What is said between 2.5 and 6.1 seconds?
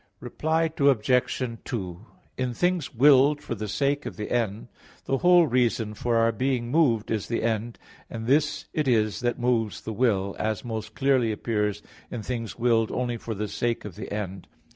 things willed for the sake of the end, the whole reason